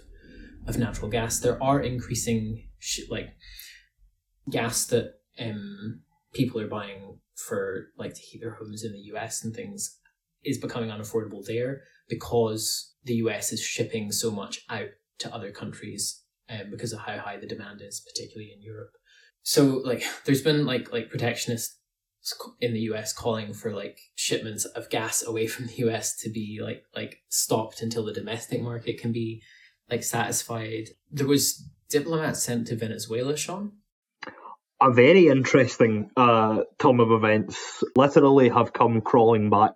of 0.67 0.77
natural 0.77 1.09
gas. 1.09 1.39
There 1.39 1.61
are 1.63 1.81
increasing 1.81 2.69
sh- 2.77 3.09
like 3.09 3.29
gas 4.47 4.85
that 4.85 5.15
um, 5.39 6.01
people 6.35 6.61
are 6.61 6.67
buying 6.67 7.17
for 7.35 7.87
like 7.97 8.13
to 8.13 8.21
heat 8.21 8.41
their 8.41 8.53
homes 8.53 8.83
in 8.83 8.91
the 8.91 9.15
US 9.15 9.43
and 9.43 9.55
things 9.55 9.97
is 10.43 10.57
becoming 10.57 10.89
unaffordable 10.89 11.45
there 11.45 11.81
because 12.09 12.93
the 13.03 13.15
US 13.15 13.51
is 13.51 13.61
shipping 13.61 14.11
so 14.11 14.31
much 14.31 14.61
out 14.69 14.89
to 15.19 15.33
other 15.33 15.51
countries 15.51 16.23
um, 16.49 16.69
because 16.69 16.93
of 16.93 16.99
how 16.99 17.17
high 17.17 17.37
the 17.37 17.47
demand 17.47 17.81
is, 17.81 18.01
particularly 18.01 18.51
in 18.55 18.61
Europe. 18.61 18.91
So 19.43 19.81
like 19.83 20.03
there's 20.25 20.41
been 20.41 20.65
like 20.65 20.91
like 20.91 21.09
protectionists 21.09 21.75
in 22.59 22.73
the 22.73 22.81
US 22.91 23.13
calling 23.13 23.53
for 23.53 23.73
like 23.73 23.99
shipments 24.15 24.65
of 24.65 24.89
gas 24.89 25.23
away 25.23 25.47
from 25.47 25.67
the 25.67 25.87
US 25.87 26.15
to 26.17 26.29
be 26.29 26.59
like 26.61 26.83
like 26.95 27.21
stopped 27.29 27.81
until 27.81 28.05
the 28.05 28.13
domestic 28.13 28.61
market 28.61 28.99
can 28.99 29.11
be 29.11 29.41
like 29.89 30.03
satisfied. 30.03 30.89
There 31.11 31.27
was 31.27 31.67
diplomats 31.89 32.43
sent 32.43 32.67
to 32.67 32.75
Venezuela, 32.75 33.35
Sean. 33.35 33.73
A 34.81 34.91
very 34.91 35.27
interesting 35.27 36.09
uh, 36.17 36.61
turn 36.79 36.99
of 36.99 37.11
events. 37.11 37.83
Literally 37.95 38.49
have 38.49 38.73
come 38.73 39.01
crawling 39.01 39.51
back. 39.51 39.75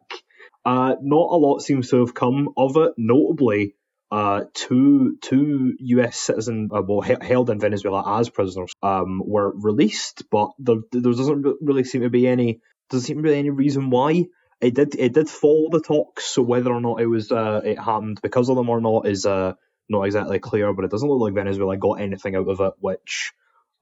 Uh, 0.66 0.96
not 1.02 1.30
a 1.32 1.38
lot 1.38 1.62
seems 1.62 1.90
to 1.92 2.02
have 2.02 2.16
come 2.16 2.50
of 2.58 2.78
it. 2.78 2.94
Notably, 2.98 3.76
uh, 4.12 4.46
two 4.54 5.18
two 5.22 5.76
U.S. 5.80 6.18
citizens, 6.18 6.72
uh, 6.76 6.82
well, 6.88 7.02
held 7.02 7.50
in 7.52 7.60
Venezuela 7.60 8.20
as 8.20 8.30
prisoners, 8.30 8.74
um, 8.84 9.22
were 9.26 9.54
released, 9.56 10.24
but 10.32 10.52
there, 10.60 10.78
there 10.94 11.14
doesn't 11.14 11.46
really 11.62 11.86
seem 11.86 12.04
to 12.04 12.12
be 12.12 12.28
any 12.28 12.62
doesn't 12.92 13.08
seem 13.08 13.18
to 13.18 13.24
be 13.24 13.36
any 13.36 13.52
reason 13.52 13.92
why. 13.92 14.26
It 14.62 14.76
did 14.76 14.96
it 14.96 15.14
did 15.14 15.30
follow 15.30 15.70
the 15.72 15.82
talks, 15.82 16.26
so 16.26 16.44
whether 16.44 16.74
or 16.74 16.82
not 16.82 17.02
it 17.02 17.08
was 17.08 17.32
uh, 17.32 17.62
it 17.66 17.80
happened 17.80 18.20
because 18.24 18.50
of 18.50 18.58
them 18.58 18.70
or 18.70 18.82
not 18.82 19.08
is 19.08 19.26
uh, 19.26 19.54
not 19.90 20.04
exactly 20.04 20.40
clear, 20.40 20.74
but 20.74 20.86
it 20.86 20.92
doesn't 20.92 21.10
look 21.10 21.22
like 21.22 21.36
Venezuela 21.36 21.78
got 21.78 22.02
anything 22.02 22.36
out 22.36 22.50
of 22.50 22.62
it, 22.62 22.74
which 22.80 23.34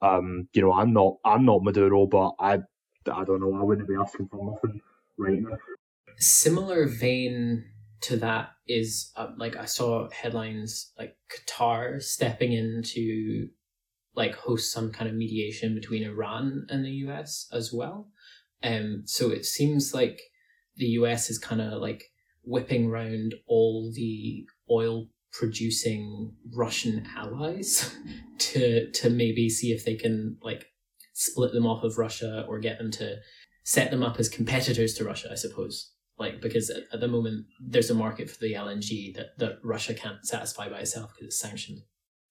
Um, 0.01 0.49
you 0.53 0.63
know, 0.63 0.73
I'm 0.73 0.93
not 0.93 1.17
I'm 1.25 1.45
not 1.45 1.63
Maduro, 1.63 2.07
but 2.07 2.33
I 2.39 2.55
I 3.11 3.25
don't 3.25 3.41
know. 3.41 3.55
I 3.59 3.63
wouldn't 3.63 3.89
be 3.89 3.95
asking 3.95 4.29
for 4.29 4.39
nothing 4.53 4.81
right 5.17 5.41
now. 5.41 5.57
Similar 6.17 6.87
vein 6.87 7.65
to 8.01 8.17
that 8.17 8.49
is 8.67 9.11
uh, 9.15 9.27
like 9.37 9.55
I 9.55 9.65
saw 9.65 10.09
headlines 10.09 10.91
like 10.97 11.15
Qatar 11.31 12.01
stepping 12.01 12.53
in 12.53 12.81
to 12.87 13.47
like 14.15 14.35
host 14.35 14.71
some 14.71 14.91
kind 14.91 15.09
of 15.09 15.15
mediation 15.15 15.73
between 15.73 16.03
Iran 16.03 16.65
and 16.69 16.83
the 16.83 16.91
US 17.07 17.47
as 17.51 17.73
well. 17.73 18.09
Um, 18.61 19.03
so 19.05 19.29
it 19.29 19.45
seems 19.45 19.93
like 19.93 20.19
the 20.75 20.85
US 20.85 21.29
is 21.29 21.37
kind 21.37 21.61
of 21.61 21.81
like 21.81 22.03
whipping 22.43 22.87
around 22.87 23.35
all 23.47 23.91
the 23.95 24.45
oil 24.69 25.07
producing 25.31 26.33
Russian 26.55 27.07
allies 27.17 27.95
to 28.37 28.91
to 28.91 29.09
maybe 29.09 29.49
see 29.49 29.71
if 29.71 29.85
they 29.85 29.95
can 29.95 30.37
like 30.41 30.65
split 31.13 31.53
them 31.53 31.65
off 31.65 31.83
of 31.83 31.97
Russia 31.97 32.45
or 32.47 32.59
get 32.59 32.77
them 32.77 32.91
to 32.91 33.17
set 33.63 33.91
them 33.91 34.03
up 34.03 34.19
as 34.19 34.29
competitors 34.29 34.93
to 34.95 35.05
Russia, 35.05 35.29
I 35.31 35.35
suppose. 35.35 35.92
Like 36.23 36.39
because 36.39 36.69
at, 36.69 36.83
at 36.93 37.01
the 37.01 37.09
moment 37.09 37.47
there's 37.59 37.89
a 37.89 37.93
market 37.95 38.29
for 38.29 38.39
the 38.39 38.53
LNG 38.53 39.13
that, 39.15 39.37
that 39.39 39.59
Russia 39.61 39.93
can't 39.93 40.25
satisfy 40.25 40.69
by 40.69 40.79
itself 40.79 41.11
because 41.13 41.27
it's 41.27 41.39
sanctioned. 41.39 41.81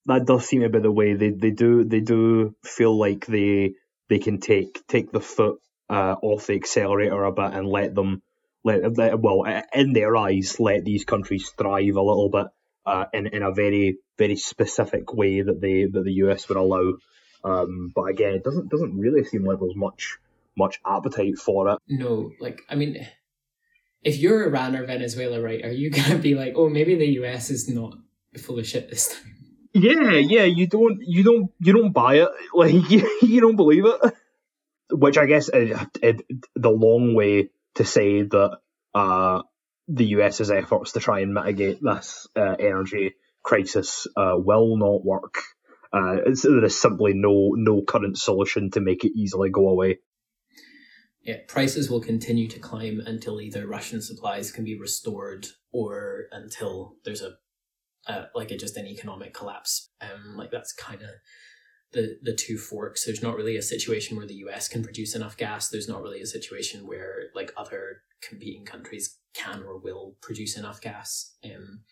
That 0.06 0.24
does 0.24 0.46
seem 0.46 0.62
a 0.62 0.70
bit 0.70 0.82
the 0.82 0.90
way 0.90 1.12
they, 1.12 1.28
they 1.28 1.50
do 1.50 1.84
they 1.84 2.00
do 2.00 2.56
feel 2.64 2.96
like 2.98 3.26
they 3.26 3.74
they 4.08 4.18
can 4.18 4.40
take 4.40 4.86
take 4.86 5.12
the 5.12 5.20
foot 5.20 5.60
uh, 5.90 6.16
off 6.22 6.46
the 6.46 6.54
accelerator 6.54 7.22
a 7.22 7.32
bit 7.32 7.52
and 7.52 7.68
let 7.68 7.94
them 7.94 8.22
let, 8.64 8.96
let 8.96 9.20
well 9.20 9.44
in 9.74 9.92
their 9.92 10.16
eyes 10.16 10.58
let 10.58 10.86
these 10.86 11.04
countries 11.04 11.50
thrive 11.50 11.96
a 11.96 12.02
little 12.02 12.30
bit 12.30 12.46
uh, 12.86 13.04
in 13.12 13.26
in 13.26 13.42
a 13.42 13.52
very 13.52 13.98
very 14.16 14.36
specific 14.36 15.12
way 15.12 15.42
that 15.42 15.60
they 15.60 15.84
that 15.84 16.02
the 16.02 16.14
US 16.24 16.48
would 16.48 16.56
allow. 16.56 16.94
Um, 17.44 17.92
but 17.94 18.04
again, 18.04 18.32
it 18.32 18.44
doesn't 18.44 18.70
doesn't 18.70 18.98
really 18.98 19.24
seem 19.24 19.44
like 19.44 19.60
there's 19.60 19.76
much 19.76 20.16
much 20.56 20.80
appetite 20.86 21.36
for 21.36 21.68
it. 21.68 21.78
No, 21.88 22.32
like 22.40 22.62
I 22.70 22.74
mean, 22.74 23.06
if 24.02 24.18
you're 24.18 24.46
Iran 24.46 24.76
or 24.76 24.86
Venezuela, 24.86 25.40
right, 25.40 25.64
are 25.64 25.72
you 25.72 25.90
gonna 25.96 26.18
be 26.18 26.34
like, 26.34 26.54
oh, 26.56 26.68
maybe 26.68 26.94
the 26.94 27.06
US 27.22 27.50
is 27.50 27.68
not 27.68 27.96
full 28.38 28.58
of 28.58 28.66
shit 28.66 28.90
this 28.90 29.08
time? 29.08 29.34
Yeah, 29.74 30.12
yeah, 30.12 30.44
you 30.44 30.66
don't 30.66 31.00
you 31.00 31.22
don't 31.22 31.50
you 31.58 31.72
don't 31.72 31.92
buy 31.92 32.16
it, 32.16 32.28
like 32.54 32.90
you, 32.90 33.18
you 33.22 33.40
don't 33.40 33.56
believe 33.56 33.86
it. 33.86 34.14
Which 34.90 35.16
I 35.16 35.24
guess 35.24 35.48
is, 35.48 35.78
is 36.02 36.20
the 36.54 36.70
long 36.70 37.14
way 37.14 37.48
to 37.76 37.84
say 37.84 38.22
that 38.22 38.58
uh, 38.94 39.42
the 39.88 40.04
US's 40.04 40.50
efforts 40.50 40.92
to 40.92 41.00
try 41.00 41.20
and 41.20 41.32
mitigate 41.32 41.78
this 41.80 42.28
uh, 42.36 42.56
energy 42.58 43.14
crisis 43.42 44.06
uh, 44.16 44.34
will 44.36 44.76
not 44.76 45.04
work. 45.04 45.42
Uh, 45.92 46.16
there 46.42 46.64
is 46.64 46.80
simply 46.80 47.12
no 47.14 47.52
no 47.54 47.82
current 47.82 48.18
solution 48.18 48.70
to 48.72 48.80
make 48.80 49.04
it 49.04 49.12
easily 49.16 49.50
go 49.50 49.68
away. 49.68 49.98
Yeah, 51.22 51.36
prices 51.46 51.88
will 51.88 52.00
continue 52.00 52.48
to 52.48 52.58
climb 52.58 53.00
until 53.06 53.40
either 53.40 53.66
Russian 53.66 54.02
supplies 54.02 54.50
can 54.50 54.64
be 54.64 54.78
restored 54.78 55.46
or 55.72 56.24
until 56.32 56.96
there's 57.04 57.22
a 57.22 57.34
uh, 58.08 58.24
like 58.34 58.50
a, 58.50 58.56
just 58.56 58.76
an 58.76 58.86
economic 58.86 59.32
collapse. 59.32 59.90
Um, 60.00 60.36
like 60.36 60.50
that's 60.50 60.72
kind 60.72 61.00
of 61.02 61.10
the 61.92 62.18
the 62.22 62.34
two 62.34 62.58
forks. 62.58 63.04
There's 63.04 63.22
not 63.22 63.36
really 63.36 63.56
a 63.56 63.62
situation 63.62 64.16
where 64.16 64.26
the 64.26 64.42
US 64.46 64.68
can 64.68 64.82
produce 64.82 65.14
enough 65.14 65.36
gas. 65.36 65.68
There's 65.68 65.88
not 65.88 66.02
really 66.02 66.20
a 66.20 66.26
situation 66.26 66.86
where 66.86 67.30
like 67.34 67.52
other 67.56 68.02
competing 68.20 68.64
countries 68.64 69.18
can 69.34 69.62
or 69.62 69.78
will 69.78 70.16
produce 70.20 70.56
enough 70.56 70.80
gas. 70.80 71.36
Um, 71.44 71.82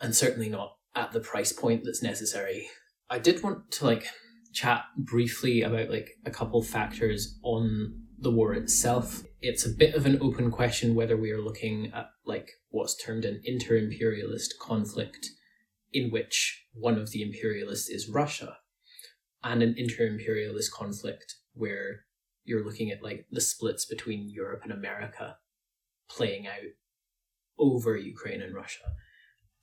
and 0.00 0.14
certainly 0.14 0.48
not 0.48 0.76
at 0.94 1.12
the 1.12 1.20
price 1.20 1.52
point 1.52 1.84
that's 1.84 2.02
necessary. 2.02 2.68
I 3.10 3.18
did 3.18 3.42
want 3.42 3.70
to 3.72 3.84
like 3.84 4.06
chat 4.52 4.84
briefly 4.96 5.62
about 5.62 5.90
like 5.90 6.10
a 6.24 6.30
couple 6.30 6.62
factors 6.62 7.38
on 7.42 8.02
the 8.18 8.30
war 8.30 8.54
itself. 8.54 9.24
It's 9.40 9.66
a 9.66 9.70
bit 9.70 9.94
of 9.94 10.06
an 10.06 10.18
open 10.22 10.50
question 10.50 10.94
whether 10.94 11.16
we 11.16 11.30
are 11.32 11.40
looking 11.40 11.90
at 11.92 12.10
like 12.24 12.50
what's 12.70 12.96
termed 12.96 13.24
an 13.24 13.40
inter-imperialist 13.44 14.54
conflict 14.60 15.26
in 15.92 16.10
which 16.10 16.64
one 16.72 16.96
of 16.96 17.10
the 17.10 17.22
imperialists 17.22 17.88
is 17.88 18.08
Russia 18.08 18.56
and 19.42 19.62
an 19.62 19.74
inter-imperialist 19.76 20.72
conflict 20.72 21.34
where 21.54 22.04
you're 22.44 22.64
looking 22.64 22.90
at 22.90 23.02
like 23.02 23.26
the 23.30 23.40
splits 23.40 23.84
between 23.84 24.30
Europe 24.30 24.60
and 24.62 24.72
America 24.72 25.36
playing 26.08 26.46
out 26.46 26.72
over 27.58 27.96
Ukraine 27.96 28.42
and 28.42 28.54
Russia. 28.54 28.84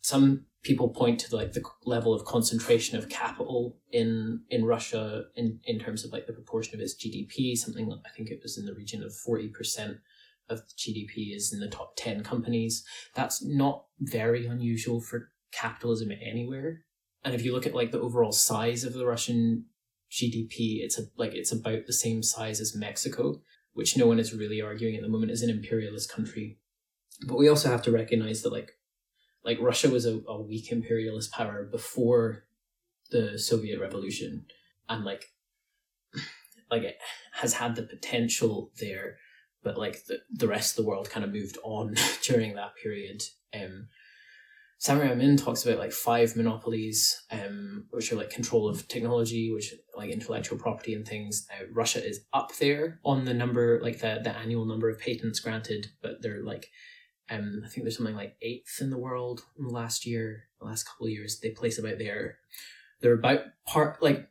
Some 0.01 0.45
people 0.61 0.89
point 0.89 1.19
to 1.19 1.35
like 1.35 1.53
the 1.53 1.63
level 1.85 2.13
of 2.13 2.25
concentration 2.25 2.97
of 2.97 3.09
capital 3.09 3.77
in 3.91 4.41
in 4.49 4.65
Russia 4.65 5.25
in 5.35 5.59
in 5.65 5.79
terms 5.79 6.03
of 6.03 6.11
like 6.11 6.27
the 6.27 6.33
proportion 6.33 6.75
of 6.75 6.81
its 6.81 6.95
GDP. 6.95 7.57
Something 7.57 7.91
I 8.05 8.09
think 8.09 8.29
it 8.29 8.39
was 8.41 8.57
in 8.57 8.65
the 8.65 8.73
region 8.73 9.03
of 9.03 9.15
forty 9.15 9.47
percent 9.47 9.97
of 10.49 10.61
GDP 10.77 11.35
is 11.35 11.53
in 11.53 11.59
the 11.59 11.69
top 11.69 11.93
ten 11.95 12.23
companies. 12.23 12.83
That's 13.15 13.43
not 13.43 13.85
very 13.99 14.47
unusual 14.47 14.99
for 15.01 15.31
capitalism 15.51 16.11
anywhere. 16.11 16.85
And 17.23 17.35
if 17.35 17.43
you 17.43 17.53
look 17.53 17.65
at 17.65 17.75
like 17.75 17.91
the 17.91 17.99
overall 17.99 18.31
size 18.31 18.83
of 18.83 18.93
the 18.93 19.05
Russian 19.05 19.65
GDP, 20.11 20.79
it's 20.81 20.97
a, 20.97 21.03
like 21.17 21.33
it's 21.33 21.51
about 21.51 21.85
the 21.85 21.93
same 21.93 22.23
size 22.23 22.59
as 22.59 22.75
Mexico, 22.75 23.41
which 23.73 23.97
no 23.97 24.07
one 24.07 24.19
is 24.19 24.33
really 24.33 24.61
arguing 24.61 24.95
at 24.95 25.01
the 25.01 25.09
moment 25.09 25.31
is 25.31 25.41
an 25.41 25.49
imperialist 25.49 26.11
country. 26.11 26.57
But 27.27 27.37
we 27.37 27.49
also 27.49 27.69
have 27.69 27.81
to 27.83 27.91
recognize 27.91 28.41
that 28.41 28.53
like 28.53 28.71
like 29.43 29.59
Russia 29.59 29.89
was 29.89 30.05
a, 30.05 30.21
a 30.27 30.41
weak 30.41 30.71
imperialist 30.71 31.31
power 31.31 31.67
before 31.71 32.45
the 33.11 33.37
Soviet 33.37 33.79
Revolution, 33.79 34.45
and 34.87 35.03
like 35.05 35.25
like 36.71 36.83
it 36.83 36.97
has 37.33 37.53
had 37.53 37.75
the 37.75 37.83
potential 37.83 38.71
there, 38.79 39.17
but 39.63 39.77
like 39.77 40.05
the 40.05 40.19
the 40.31 40.47
rest 40.47 40.77
of 40.77 40.83
the 40.83 40.89
world 40.89 41.09
kind 41.09 41.25
of 41.25 41.31
moved 41.31 41.57
on 41.63 41.95
during 42.23 42.55
that 42.55 42.75
period. 42.81 43.23
Um, 43.53 43.87
Samir 44.79 45.11
Amin 45.11 45.35
talks 45.35 45.65
about 45.65 45.77
like 45.77 45.91
five 45.91 46.37
monopolies, 46.37 47.21
um, 47.31 47.85
which 47.89 48.13
are 48.13 48.15
like 48.15 48.29
control 48.29 48.69
of 48.69 48.87
technology, 48.87 49.51
which 49.51 49.73
like 49.97 50.09
intellectual 50.09 50.57
property 50.57 50.93
and 50.93 51.05
things. 51.05 51.45
Now 51.49 51.65
Russia 51.73 52.05
is 52.05 52.21
up 52.31 52.55
there 52.55 53.01
on 53.03 53.25
the 53.25 53.33
number, 53.33 53.81
like 53.81 53.99
the 53.99 54.21
the 54.23 54.35
annual 54.37 54.65
number 54.65 54.89
of 54.89 54.99
patents 54.99 55.41
granted, 55.41 55.87
but 56.01 56.21
they're 56.21 56.43
like, 56.43 56.69
um, 57.29 57.61
I 57.65 57.69
think 57.69 57.83
there's 57.83 57.97
something 57.97 58.15
like 58.15 58.35
eighth 58.41 58.79
in 58.81 58.89
the 58.89 58.97
world 58.97 59.43
in 59.57 59.65
the 59.65 59.73
last 59.73 60.05
year, 60.05 60.45
the 60.59 60.65
last 60.65 60.83
couple 60.83 61.05
of 61.05 61.11
years. 61.11 61.39
They 61.39 61.51
place 61.51 61.77
about 61.77 61.97
there. 61.97 62.37
They're 63.01 63.13
about 63.13 63.41
part 63.65 64.01
like 64.01 64.27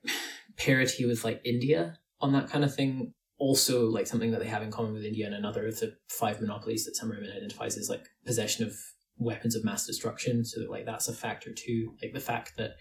parity 0.57 1.07
with 1.07 1.25
like 1.25 1.41
India 1.45 1.99
on 2.21 2.33
that 2.33 2.51
kind 2.51 2.65
of 2.65 2.75
thing. 2.75 3.15
Also, 3.39 3.87
like 3.87 4.09
something 4.09 4.33
that 4.33 4.41
they 4.41 4.49
have 4.49 4.63
in 4.63 4.71
common 4.73 4.95
with 4.95 5.05
India 5.05 5.27
and 5.27 5.35
another 5.35 5.69
of 5.69 5.79
the 5.79 5.97
five 6.09 6.41
monopolies 6.41 6.85
that 6.85 6.97
Samir 6.97 7.19
Amin 7.19 7.31
identifies 7.31 7.77
is 7.77 7.89
like 7.89 8.05
possession 8.27 8.67
of 8.67 8.75
weapons 9.17 9.55
of 9.55 9.65
mass 9.65 9.87
destruction. 9.87 10.45
So 10.45 10.63
like 10.69 10.87
that's 10.87 11.09
a 11.09 11.13
factor 11.13 11.53
too. 11.53 11.95
Like 12.03 12.13
the 12.13 12.21
fact 12.21 12.55
that 12.57 12.73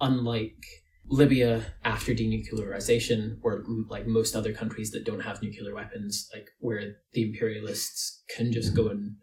unlike 0.00 0.64
Libya 1.10 1.62
after 1.84 2.12
denuclearization, 2.12 3.38
or 3.42 3.64
like 3.88 4.06
most 4.06 4.34
other 4.34 4.52
countries 4.52 4.90
that 4.90 5.04
don't 5.04 5.20
have 5.20 5.42
nuclear 5.42 5.74
weapons, 5.74 6.28
like 6.34 6.48
where 6.58 6.96
the 7.12 7.22
imperialists 7.22 8.22
can 8.34 8.52
just 8.52 8.74
go 8.74 8.88
and 8.88 9.16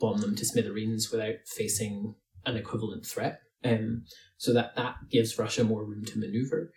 bomb 0.00 0.20
them 0.20 0.36
to 0.36 0.44
smithereens 0.44 1.10
without 1.10 1.36
facing 1.46 2.14
an 2.44 2.56
equivalent 2.56 3.06
threat. 3.06 3.40
Um, 3.64 4.04
so 4.36 4.52
that 4.52 4.76
that 4.76 4.96
gives 5.10 5.38
Russia 5.38 5.64
more 5.64 5.84
room 5.84 6.04
to 6.04 6.18
maneuver. 6.18 6.72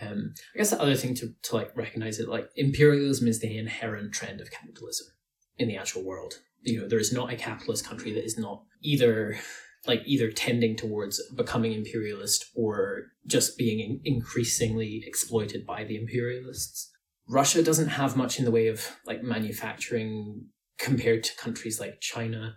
Um, 0.00 0.34
I 0.54 0.58
guess 0.58 0.70
the 0.70 0.80
other 0.80 0.94
thing 0.94 1.14
to, 1.16 1.34
to 1.42 1.56
like 1.56 1.76
recognize 1.76 2.20
it 2.20 2.28
like 2.28 2.50
imperialism 2.54 3.26
is 3.26 3.40
the 3.40 3.58
inherent 3.58 4.12
trend 4.12 4.40
of 4.40 4.50
capitalism 4.50 5.08
in 5.56 5.66
the 5.66 5.76
actual 5.76 6.04
world 6.04 6.34
you 6.62 6.80
know 6.80 6.88
there 6.88 6.98
is 6.98 7.12
not 7.12 7.32
a 7.32 7.36
capitalist 7.36 7.86
country 7.86 8.12
that 8.12 8.24
is 8.24 8.38
not 8.38 8.62
either 8.82 9.38
like 9.86 10.02
either 10.06 10.30
tending 10.30 10.76
towards 10.76 11.20
becoming 11.34 11.72
imperialist 11.72 12.46
or 12.54 13.04
just 13.26 13.56
being 13.56 14.00
increasingly 14.04 15.02
exploited 15.06 15.66
by 15.66 15.84
the 15.84 15.96
imperialists 15.96 16.90
russia 17.28 17.62
doesn't 17.62 17.88
have 17.88 18.16
much 18.16 18.38
in 18.38 18.44
the 18.44 18.50
way 18.50 18.68
of 18.68 18.96
like 19.06 19.22
manufacturing 19.22 20.46
compared 20.78 21.24
to 21.24 21.36
countries 21.36 21.80
like 21.80 22.00
china 22.00 22.56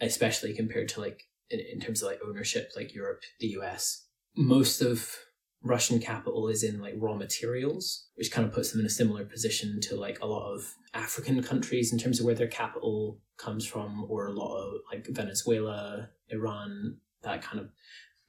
especially 0.00 0.52
compared 0.54 0.88
to 0.88 1.00
like 1.00 1.22
in, 1.50 1.60
in 1.72 1.80
terms 1.80 2.02
of 2.02 2.08
like 2.08 2.20
ownership 2.26 2.70
like 2.76 2.94
europe 2.94 3.22
the 3.40 3.48
us 3.48 4.06
most 4.36 4.80
of 4.80 5.16
Russian 5.64 6.00
capital 6.00 6.48
is 6.48 6.62
in 6.62 6.80
like 6.80 6.94
raw 6.96 7.14
materials, 7.14 8.08
which 8.16 8.32
kind 8.32 8.46
of 8.46 8.52
puts 8.52 8.72
them 8.72 8.80
in 8.80 8.86
a 8.86 8.90
similar 8.90 9.24
position 9.24 9.80
to 9.82 9.96
like 9.96 10.18
a 10.20 10.26
lot 10.26 10.52
of 10.52 10.74
African 10.92 11.42
countries 11.42 11.92
in 11.92 11.98
terms 11.98 12.18
of 12.18 12.26
where 12.26 12.34
their 12.34 12.48
capital 12.48 13.20
comes 13.36 13.64
from, 13.64 14.04
or 14.08 14.26
a 14.26 14.32
lot 14.32 14.56
of 14.56 14.74
like 14.92 15.06
Venezuela, 15.08 16.08
Iran, 16.30 16.98
that 17.22 17.42
kind 17.42 17.60
of 17.60 17.70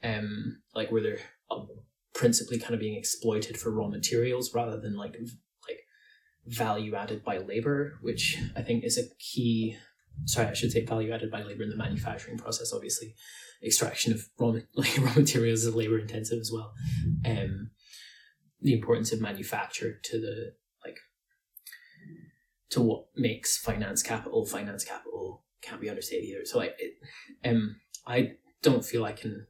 um 0.04 0.62
like 0.76 0.92
where 0.92 1.02
they're 1.02 1.20
uh, 1.50 1.62
principally 2.14 2.60
kind 2.60 2.76
of 2.76 2.80
being 2.80 2.98
exploited 2.98 3.58
for 3.58 3.72
raw 3.72 3.88
materials 3.88 4.54
rather 4.54 4.80
than 4.80 4.96
like 4.96 5.16
like 5.16 5.28
value 6.46 6.96
added 6.96 7.24
by 7.24 7.38
labor, 7.38 7.98
which 8.02 8.38
I 8.56 8.62
think 8.62 8.84
is 8.84 8.98
a 8.98 9.04
key. 9.20 9.78
Sorry, 10.26 10.48
I 10.48 10.54
should 10.54 10.72
say 10.72 10.86
value 10.86 11.12
added 11.12 11.32
by 11.32 11.42
labor 11.44 11.64
in 11.64 11.70
the 11.70 11.76
manufacturing 11.76 12.38
process, 12.38 12.74
obviously 12.74 13.16
extraction 13.64 14.14
of 14.14 14.28
raw 14.38 14.48
like 14.76 14.98
raw 15.00 15.14
materials 15.16 15.64
is 15.64 15.76
labor 15.76 16.00
intensive 16.00 16.40
as 16.40 16.52
well. 16.54 16.74
Um, 17.26 17.72
the 18.62 18.74
importance 18.74 19.12
of 19.12 19.22
manufacture 19.22 20.00
to 20.04 20.20
the 20.20 20.54
like 20.86 20.98
to 22.72 22.82
what 22.82 23.06
makes 23.16 23.58
finance 23.58 24.04
capital 24.04 24.46
finance 24.46 24.84
capital 24.84 25.44
can't 25.62 25.82
be 25.82 25.90
understated 25.90 26.26
either. 26.26 26.46
So 26.46 26.58
like, 26.60 26.76
it, 26.78 26.94
um, 27.46 27.78
I 28.06 28.34
don't 28.62 28.86
feel 28.86 29.06
I 29.06 29.14
can 29.14 29.48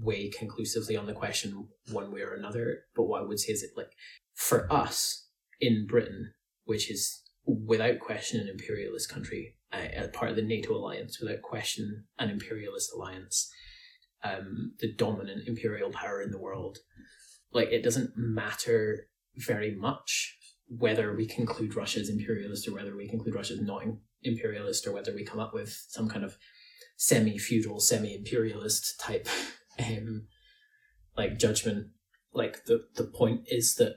weigh 0.00 0.30
conclusively 0.30 0.96
on 0.96 1.06
the 1.06 1.12
question 1.12 1.68
one 1.92 2.10
way 2.10 2.22
or 2.22 2.34
another. 2.34 2.84
But 2.94 3.04
what 3.04 3.20
I 3.20 3.24
would 3.24 3.38
say 3.38 3.52
is 3.52 3.60
that 3.60 3.76
like 3.76 3.92
for 4.34 4.70
us 4.72 5.25
in 5.60 5.86
Britain, 5.86 6.32
which 6.64 6.90
is 6.90 7.22
without 7.44 8.00
question 8.00 8.40
an 8.40 8.48
imperialist 8.48 9.08
country, 9.08 9.56
uh, 9.72 10.08
part 10.12 10.30
of 10.30 10.36
the 10.36 10.42
NATO 10.42 10.74
alliance, 10.74 11.20
without 11.20 11.42
question 11.42 12.04
an 12.18 12.30
imperialist 12.30 12.92
alliance, 12.94 13.50
um, 14.24 14.72
the 14.80 14.92
dominant 14.92 15.46
imperial 15.46 15.90
power 15.90 16.20
in 16.20 16.30
the 16.30 16.40
world. 16.40 16.78
Like 17.52 17.68
it 17.68 17.82
doesn't 17.82 18.12
matter 18.16 19.08
very 19.36 19.74
much 19.74 20.36
whether 20.68 21.14
we 21.14 21.26
conclude 21.26 21.76
Russia 21.76 22.00
is 22.00 22.08
imperialist 22.08 22.66
or 22.66 22.74
whether 22.74 22.96
we 22.96 23.08
conclude 23.08 23.34
Russia 23.34 23.54
is 23.54 23.60
not 23.60 23.84
imperialist 24.22 24.86
or 24.86 24.92
whether 24.92 25.14
we 25.14 25.24
come 25.24 25.38
up 25.38 25.54
with 25.54 25.84
some 25.88 26.08
kind 26.08 26.24
of 26.24 26.36
semi-feudal, 26.96 27.78
semi-imperialist 27.78 28.98
type 29.00 29.28
um, 29.78 30.26
like 31.16 31.38
judgment. 31.38 31.88
Like 32.32 32.64
the 32.64 32.86
the 32.96 33.04
point 33.04 33.42
is 33.46 33.76
that 33.76 33.94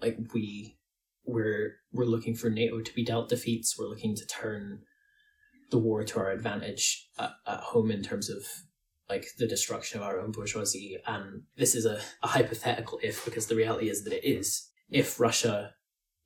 like 0.00 0.18
we 0.32 0.78
we're 1.24 1.76
we're 1.92 2.04
looking 2.04 2.34
for 2.34 2.50
NATO 2.50 2.80
to 2.80 2.94
be 2.94 3.04
dealt 3.04 3.28
defeats. 3.28 3.78
We're 3.78 3.88
looking 3.88 4.14
to 4.16 4.26
turn 4.26 4.80
the 5.70 5.78
war 5.78 6.04
to 6.04 6.18
our 6.18 6.30
advantage 6.30 7.08
at, 7.18 7.32
at 7.46 7.60
home 7.60 7.90
in 7.90 8.02
terms 8.02 8.28
of 8.30 8.44
like 9.08 9.26
the 9.38 9.46
destruction 9.46 10.00
of 10.00 10.06
our 10.06 10.18
own 10.18 10.32
bourgeoisie. 10.32 10.98
And 11.06 11.42
this 11.56 11.74
is 11.74 11.84
a, 11.84 12.00
a 12.22 12.28
hypothetical 12.28 12.98
if, 13.02 13.24
because 13.24 13.46
the 13.46 13.56
reality 13.56 13.90
is 13.90 14.04
that 14.04 14.12
it 14.12 14.26
is. 14.26 14.68
If 14.90 15.20
Russia 15.20 15.72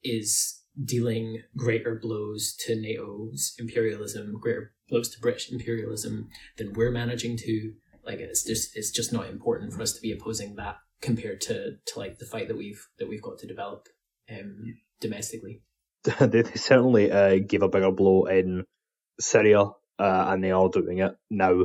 is 0.04 0.62
dealing 0.84 1.42
greater 1.56 1.98
blows 2.00 2.54
to 2.66 2.76
NATO's 2.76 3.54
imperialism, 3.58 4.38
greater 4.40 4.72
blows 4.88 5.08
to 5.10 5.20
British 5.20 5.50
imperialism 5.50 6.28
than 6.56 6.72
we're 6.72 6.92
managing 6.92 7.36
to. 7.38 7.72
Like 8.04 8.20
it's 8.20 8.44
just 8.44 8.76
it's 8.76 8.90
just 8.90 9.12
not 9.12 9.28
important 9.28 9.72
for 9.72 9.82
us 9.82 9.92
to 9.92 10.00
be 10.00 10.12
opposing 10.12 10.54
that 10.56 10.76
compared 11.00 11.40
to, 11.42 11.72
to 11.86 11.98
like 11.98 12.18
the 12.18 12.26
fight 12.26 12.48
that 12.48 12.56
we've 12.56 12.86
that 12.98 13.08
we've 13.08 13.22
got 13.22 13.38
to 13.38 13.46
develop 13.46 13.88
um, 14.30 14.76
domestically. 15.00 15.62
they, 16.20 16.42
certainly 16.54 17.10
uh, 17.10 17.38
gave 17.46 17.62
a 17.62 17.68
bigger 17.68 17.92
blow 17.92 18.26
in 18.26 18.64
Syria, 19.20 19.62
uh, 19.62 19.72
and 19.98 20.42
they 20.42 20.50
are 20.50 20.68
doing 20.68 20.98
it 20.98 21.12
now 21.30 21.64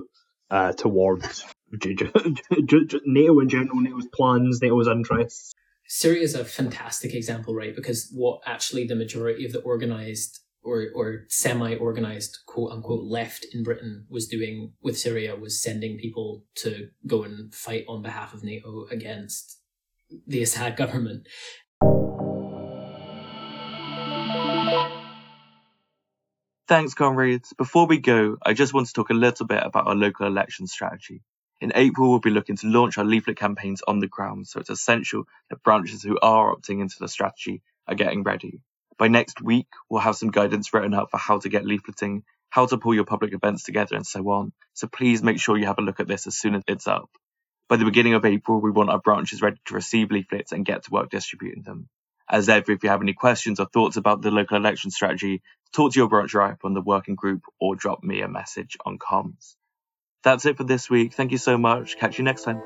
uh, 0.50 0.74
towards 0.74 1.46
NATO 1.72 3.40
in 3.40 3.50
general, 3.50 3.82
NATO's 3.82 4.08
plans, 4.14 4.60
NATO's 4.62 4.88
interests. 4.88 5.54
Syria 5.88 6.22
is 6.22 6.36
a 6.36 6.46
fantastic 6.46 7.14
example, 7.14 7.54
right? 7.54 7.76
Because 7.76 8.10
what 8.14 8.42
actually 8.46 8.86
the 8.86 8.96
majority 8.96 9.46
of 9.46 9.52
the 9.52 9.62
organized 9.62 10.40
or, 10.64 10.88
or 10.96 11.26
semi 11.28 11.76
organized 11.76 12.40
quote 12.46 12.72
unquote 12.72 13.04
left 13.04 13.46
in 13.54 13.64
Britain 13.64 14.06
was 14.10 14.28
doing 14.28 14.72
with 14.82 14.98
Syria 14.98 15.36
was 15.36 15.62
sending 15.62 15.98
people 15.98 16.46
to 16.56 16.90
go 17.06 17.24
and 17.24 17.54
fight 17.54 17.86
on 17.88 18.02
behalf 18.02 18.34
of 18.34 18.44
NATO 18.44 18.86
against 18.90 19.60
the 20.26 20.42
Assad 20.42 20.78
government. 20.78 21.28
Thanks, 26.66 26.94
comrades. 26.94 27.52
Before 27.58 27.88
we 27.88 27.98
go, 27.98 28.38
I 28.42 28.54
just 28.54 28.74
want 28.74 28.88
to 28.88 28.94
talk 28.94 29.10
a 29.10 29.14
little 29.14 29.46
bit 29.46 29.62
about 29.62 29.86
our 29.86 29.96
local 29.96 30.28
election 30.28 30.66
strategy. 30.66 31.22
In 31.60 31.74
April, 31.76 32.10
we'll 32.10 32.20
be 32.20 32.30
looking 32.30 32.56
to 32.56 32.68
launch 32.68 32.98
our 32.98 33.04
leaflet 33.04 33.36
campaigns 33.36 33.82
on 33.86 34.00
the 34.00 34.08
ground, 34.08 34.48
so 34.48 34.62
it's 34.62 34.70
essential 34.70 35.26
that 35.50 35.62
branches 35.62 36.04
who 36.04 36.18
are 36.22 36.56
opting 36.56 36.80
into 36.80 36.96
the 37.02 37.10
strategy 37.10 37.62
are 37.86 37.96
getting 37.96 38.24
ready. 38.24 38.62
By 38.98 39.10
next 39.10 39.42
week, 39.42 39.68
we'll 39.90 40.00
have 40.00 40.16
some 40.16 40.32
guidance 40.32 40.74
written 40.74 40.94
up 40.94 41.12
for 41.12 41.18
how 41.18 41.40
to 41.40 41.50
get 41.50 41.66
leafleting, 41.66 42.24
how 42.50 42.66
to 42.66 42.78
pull 42.78 42.96
your 42.96 43.04
public 43.04 43.34
events 43.34 43.64
together, 43.64 43.98
and 43.98 44.08
so 44.08 44.22
on. 44.30 44.54
So 44.74 44.88
please 44.88 45.22
make 45.22 45.42
sure 45.42 45.58
you 45.58 45.66
have 45.66 45.80
a 45.80 45.84
look 45.84 46.00
at 46.00 46.08
this 46.08 46.28
as 46.28 46.38
soon 46.38 46.56
as 46.56 46.64
it's 46.66 46.88
up. 46.88 47.10
By 47.68 47.76
the 47.76 47.86
beginning 47.86 48.14
of 48.14 48.24
April, 48.24 48.62
we 48.62 48.72
want 48.72 48.90
our 48.90 49.00
branches 49.00 49.42
ready 49.42 49.58
to 49.66 49.74
receive 49.74 50.12
leaflets 50.12 50.54
and 50.54 50.66
get 50.66 50.84
to 50.84 50.92
work 50.92 51.10
distributing 51.10 51.64
them. 51.64 51.90
As 52.30 52.50
ever, 52.50 52.72
if 52.72 52.84
you 52.84 52.90
have 52.90 53.02
any 53.02 53.14
questions 53.14 53.60
or 53.60 53.68
thoughts 53.68 53.98
about 53.98 54.22
the 54.22 54.32
local 54.32 54.58
election 54.58 54.92
strategy, 54.92 55.42
talk 55.74 55.94
to 55.94 56.00
your 56.00 56.10
branch 56.10 56.34
rep 56.34 56.60
on 56.64 56.74
the 56.74 56.82
working 56.82 57.16
group 57.16 57.44
or 57.60 57.76
drop 57.76 58.04
me 58.04 58.22
a 58.22 58.28
message 58.28 58.78
on 58.86 58.98
comms. 58.98 59.56
That's 60.24 60.46
it 60.46 60.58
for 60.58 60.64
this 60.64 60.90
week. 60.90 61.14
Thank 61.14 61.32
you 61.32 61.38
so 61.38 61.58
much. 61.58 61.98
Catch 61.98 62.18
you 62.18 62.24
next 62.24 62.44
time. 62.44 62.62